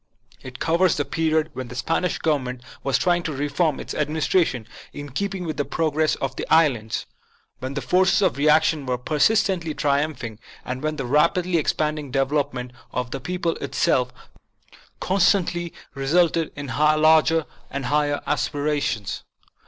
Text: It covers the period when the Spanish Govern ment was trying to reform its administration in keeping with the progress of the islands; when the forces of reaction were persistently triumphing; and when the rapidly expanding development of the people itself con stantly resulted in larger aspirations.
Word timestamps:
It 0.41 0.57
covers 0.57 0.97
the 0.97 1.05
period 1.05 1.51
when 1.53 1.67
the 1.67 1.75
Spanish 1.75 2.17
Govern 2.17 2.43
ment 2.43 2.63
was 2.83 2.97
trying 2.97 3.21
to 3.21 3.31
reform 3.33 3.79
its 3.79 3.93
administration 3.93 4.67
in 4.91 5.11
keeping 5.11 5.45
with 5.45 5.57
the 5.57 5.63
progress 5.63 6.15
of 6.15 6.35
the 6.35 6.47
islands; 6.51 7.05
when 7.59 7.75
the 7.75 7.83
forces 7.83 8.23
of 8.23 8.35
reaction 8.35 8.87
were 8.87 8.97
persistently 8.97 9.75
triumphing; 9.75 10.39
and 10.65 10.81
when 10.81 10.95
the 10.95 11.05
rapidly 11.05 11.57
expanding 11.57 12.09
development 12.09 12.71
of 12.91 13.11
the 13.11 13.19
people 13.19 13.57
itself 13.57 14.11
con 14.99 15.19
stantly 15.19 15.71
resulted 15.93 16.51
in 16.55 16.65
larger 16.79 17.45
aspirations. 17.71 19.21